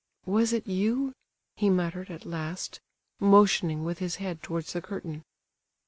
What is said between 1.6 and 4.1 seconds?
muttered, at last, motioning with